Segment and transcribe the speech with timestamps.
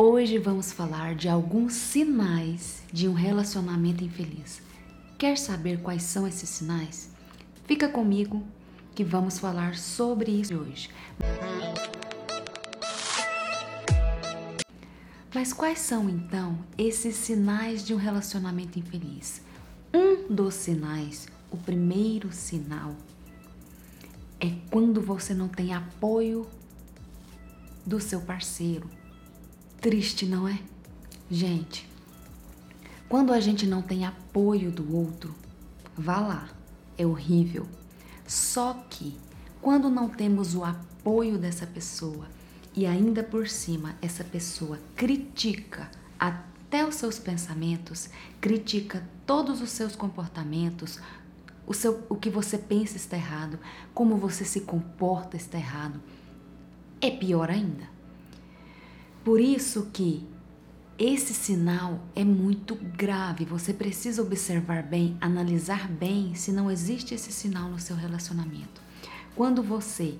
[0.00, 4.62] Hoje vamos falar de alguns sinais de um relacionamento infeliz.
[5.18, 7.10] Quer saber quais são esses sinais?
[7.64, 8.46] Fica comigo
[8.94, 10.88] que vamos falar sobre isso hoje.
[15.34, 19.42] Mas quais são então esses sinais de um relacionamento infeliz?
[19.92, 22.94] Um dos sinais, o primeiro sinal,
[24.38, 26.46] é quando você não tem apoio
[27.84, 28.88] do seu parceiro
[29.80, 30.58] Triste, não é?
[31.30, 31.88] Gente,
[33.08, 35.32] quando a gente não tem apoio do outro,
[35.96, 36.48] vá lá,
[36.96, 37.64] é horrível.
[38.26, 39.16] Só que
[39.62, 42.26] quando não temos o apoio dessa pessoa
[42.74, 49.94] e ainda por cima essa pessoa critica até os seus pensamentos, critica todos os seus
[49.94, 50.98] comportamentos,
[51.64, 53.60] o, seu, o que você pensa está errado,
[53.94, 56.00] como você se comporta está errado,
[57.00, 57.97] é pior ainda.
[59.24, 60.26] Por isso que
[60.98, 63.44] esse sinal é muito grave.
[63.44, 68.80] Você precisa observar bem, analisar bem se não existe esse sinal no seu relacionamento.
[69.36, 70.18] Quando você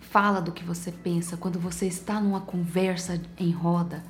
[0.00, 4.04] fala do que você pensa, quando você está numa conversa em roda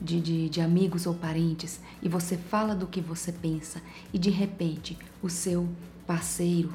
[0.00, 4.30] de, de, de amigos ou parentes e você fala do que você pensa e de
[4.30, 5.68] repente o seu
[6.06, 6.72] parceiro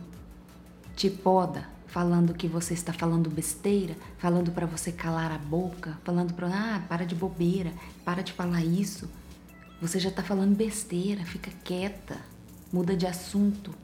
[0.95, 6.33] te poda, falando que você está falando besteira, falando para você calar a boca, falando
[6.33, 7.71] para ah, para de bobeira,
[8.03, 9.07] para de falar isso.
[9.79, 12.17] Você já está falando besteira, fica quieta,
[12.71, 13.75] muda de assunto.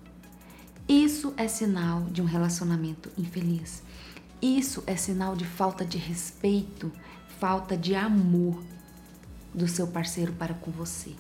[0.88, 3.84] Isso é sinal de um relacionamento infeliz.
[4.42, 6.92] Isso é sinal de falta de respeito,
[7.40, 8.60] falta de amor
[9.54, 11.14] do seu parceiro para com você.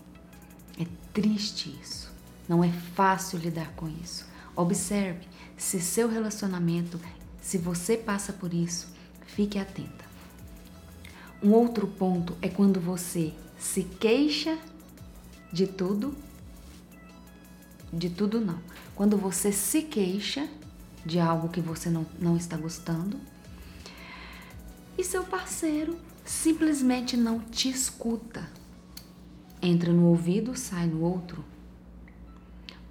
[0.79, 2.11] É triste isso.
[2.47, 4.27] Não é fácil lidar com isso.
[4.59, 6.99] Observe se seu relacionamento,
[7.41, 8.89] se você passa por isso,
[9.25, 10.03] fique atenta.
[11.41, 14.59] Um outro ponto é quando você se queixa
[15.49, 16.13] de tudo,
[17.93, 18.59] de tudo não.
[18.95, 20.45] Quando você se queixa
[21.05, 23.17] de algo que você não, não está gostando
[24.97, 28.45] e seu parceiro simplesmente não te escuta.
[29.61, 31.45] Entra no ouvido, sai no outro.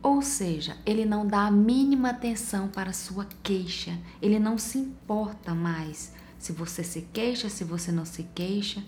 [0.02, 4.78] Ou seja, ele não dá a mínima atenção para a sua queixa, ele não se
[4.78, 8.82] importa mais se você se queixa, se você não se queixa.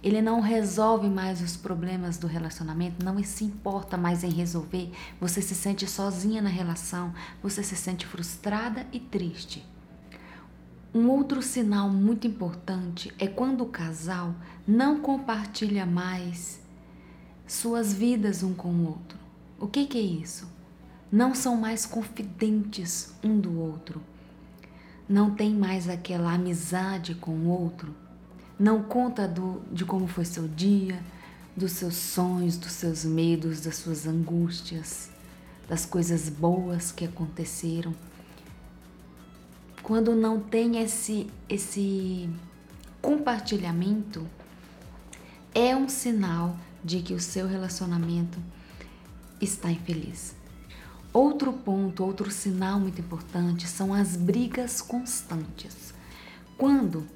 [0.00, 4.92] Ele não resolve mais os problemas do relacionamento, não se importa mais em resolver.
[5.20, 7.12] Você se sente sozinha na relação,
[7.42, 9.66] você se sente frustrada e triste.
[10.94, 14.34] Um outro sinal muito importante é quando o casal
[14.66, 16.60] não compartilha mais
[17.46, 19.18] suas vidas um com o outro.
[19.60, 20.48] O que, que é isso?
[21.10, 24.00] Não são mais confidentes um do outro.
[25.08, 27.94] Não tem mais aquela amizade com o outro.
[28.58, 31.02] Não conta do, de como foi seu dia,
[31.56, 35.10] dos seus sonhos, dos seus medos, das suas angústias,
[35.68, 37.94] das coisas boas que aconteceram.
[39.82, 42.28] Quando não tem esse, esse
[43.00, 44.26] compartilhamento,
[45.54, 48.38] é um sinal de que o seu relacionamento
[49.40, 50.34] está infeliz.
[51.12, 55.94] Outro ponto, outro sinal muito importante são as brigas constantes.
[56.56, 57.06] Quando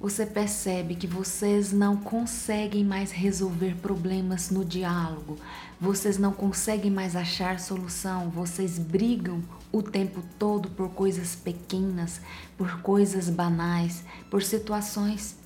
[0.00, 5.36] você percebe que vocês não conseguem mais resolver problemas no diálogo,
[5.80, 9.42] vocês não conseguem mais achar solução, vocês brigam
[9.72, 12.20] o tempo todo por coisas pequenas,
[12.56, 15.36] por coisas banais, por situações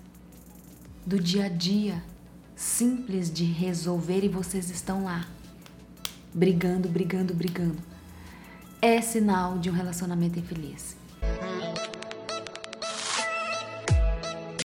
[1.05, 2.03] do dia a dia,
[2.55, 5.27] simples de resolver e vocês estão lá
[6.35, 7.79] brigando, brigando, brigando.
[8.81, 10.97] É sinal de um relacionamento infeliz.